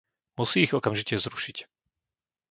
Musí 0.39 0.59
ich 0.65 0.73
okamžite 0.77 1.15
zrušiť. 1.23 1.57